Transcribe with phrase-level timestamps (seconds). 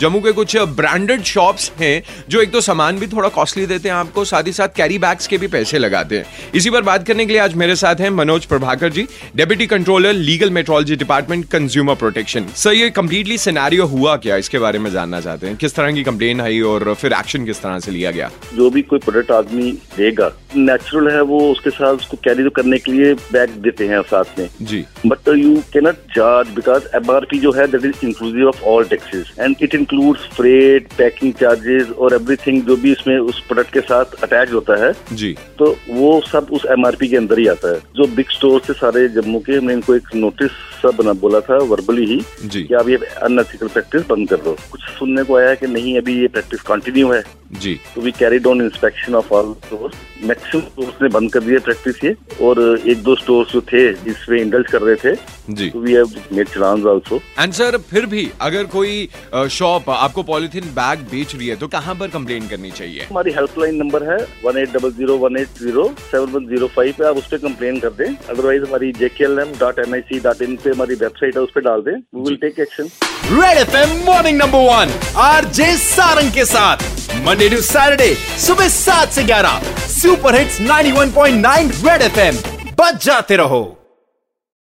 [0.00, 3.96] जम्मू के कुछ branded shops हैं जो एक तो सामान भी थोड़ा कॉस्टली देते हैं
[3.96, 7.26] आपको साथ ही साथ कैरी बैग्स के भी पैसे लगाते हैं। इसी पर बात करने
[7.26, 11.94] के लिए आज मेरे साथ हैं Manoj Prabhakar ji deputy controller legal metrology department consumer
[11.96, 14.36] protection sir ये कम्प्लीटली सिनेरियो हुआ क्या?
[14.36, 17.62] इसके बारे में जानना चाहते हैं। किस तरह की कंप्लेन आई और फिर एक्शन किस
[17.62, 18.30] तरह से लिया गया?
[18.54, 22.78] जो भी कोई प्रोडक्ट आदमी देगा नेचुरल है वो उसके साथ उसको कैरी तो करने
[22.78, 27.52] के लिए बैग देते हैं साथ में। जी। But you cannot charge because MRP जो
[27.52, 32.62] है that is inclusive of all taxes and it includes freight packing charges और एवरीथिंग
[32.62, 36.66] जो भी इसमें उस प्रोडक्ट के साथ अटैच होता है जी। तो वो सब उस
[36.72, 39.94] एमआरपी के अंदर ही आता है। जो बिग स्टोर से सारे जम्मू के हमने इनको
[39.94, 40.50] एक नोटिस
[40.82, 44.56] सब बना बोला था वर्बली ही जी। कि आप ये अनएथिकल प्रैक्टिस बंद कर दो।
[44.70, 48.38] कुछ सुनने को आया कि नहीं अभी ये प्रैक्टिस कंटिन्यू है। जी। तो we carry
[48.48, 49.90] on inspection of all store
[50.24, 54.40] maximum stores ने बंद कर दिया प्रैक्टिस ये। और एक दो स्टोर्स जो थे जिसमें
[54.40, 55.14] इंडल्ज कर रहे थे
[55.50, 59.08] जी। We have made challan also and sir फिर भी अगर कोई
[59.50, 63.06] शॉप आपको पॉलिथीन बैग बेच रही है तो कहाँ पर कंप्लेन करनी चाहिए?
[63.10, 66.94] हमारी हेल्पलाइन नंबर है one eight double zero one eight zero seven one zero five
[66.98, 70.00] पे आप उस पर कंप्लेन कर दें। अदरवाइज़ हमारी J K L M dot N I
[70.00, 72.90] C dot in पे हमारी वेबसाइट है उस पर डाल दें। We will take action
[73.32, 76.86] red FM morning number one RJ Sarang के साथ।
[77.26, 78.14] मंडे टू सैटरडे
[78.46, 82.36] सुबह सात से ग्यारह। सुपर हिट्स 91.9 रेड एफएम
[82.80, 83.77] बच जाते रहो।